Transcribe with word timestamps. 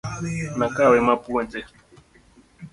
Nakawe 0.57 0.97
mapuonje. 1.07 1.59